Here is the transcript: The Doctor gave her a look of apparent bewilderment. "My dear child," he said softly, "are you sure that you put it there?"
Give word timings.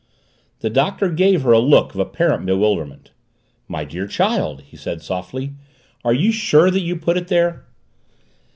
The 0.61 0.71
Doctor 0.71 1.11
gave 1.11 1.43
her 1.43 1.51
a 1.51 1.59
look 1.59 1.93
of 1.93 1.99
apparent 1.99 2.43
bewilderment. 2.47 3.11
"My 3.67 3.85
dear 3.85 4.07
child," 4.07 4.61
he 4.61 4.75
said 4.75 5.03
softly, 5.03 5.53
"are 6.03 6.11
you 6.11 6.31
sure 6.31 6.71
that 6.71 6.79
you 6.81 6.95
put 6.95 7.17
it 7.17 7.27
there?" 7.27 7.67